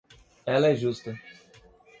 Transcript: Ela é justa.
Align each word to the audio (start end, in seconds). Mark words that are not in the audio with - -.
Ela 0.47 0.69
é 0.71 0.75
justa. 0.75 1.15